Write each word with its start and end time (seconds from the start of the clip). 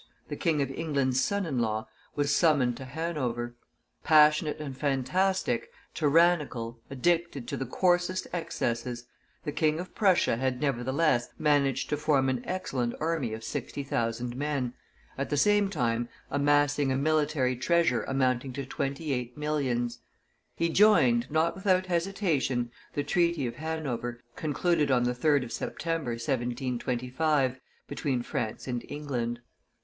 the 0.29 0.35
King 0.35 0.63
of 0.63 0.71
England's 0.71 1.23
son 1.23 1.45
in 1.45 1.59
law, 1.59 1.87
was 2.15 2.33
summoned 2.35 2.75
to 2.75 2.85
Hanover. 2.85 3.53
Passionate 4.03 4.59
and 4.59 4.75
fantastic, 4.75 5.71
tyrannical, 5.93 6.79
addicted 6.89 7.47
to 7.47 7.55
the 7.55 7.67
coarsest 7.67 8.25
excesses, 8.33 9.05
the 9.43 9.51
King 9.51 9.79
of 9.79 9.93
Prussia 9.93 10.37
had, 10.37 10.59
nevertheless, 10.59 11.29
managed 11.37 11.87
to 11.91 11.97
form 11.97 12.29
an 12.29 12.43
excellent 12.47 12.95
army 12.99 13.31
of 13.31 13.43
sixty 13.43 13.83
thousand 13.83 14.35
men, 14.35 14.73
at 15.19 15.29
the 15.29 15.37
same 15.37 15.69
time 15.69 16.09
amassing 16.31 16.91
a 16.91 16.97
military 16.97 17.55
treasure 17.55 18.01
amounting 18.05 18.51
to 18.53 18.65
twenty 18.65 19.13
eight 19.13 19.37
millions; 19.37 19.99
he 20.55 20.67
joined, 20.69 21.29
not 21.29 21.53
without 21.53 21.85
hesitation, 21.85 22.71
the 22.95 23.03
treaty 23.03 23.45
of 23.45 23.57
Hanover, 23.57 24.19
concluded 24.35 24.89
on 24.89 25.03
the 25.03 25.13
3d 25.13 25.43
of 25.43 25.51
September, 25.51 26.13
1725, 26.13 27.59
between 27.87 28.23
France 28.23 28.67
and 28.67 28.83
England. 28.89 29.41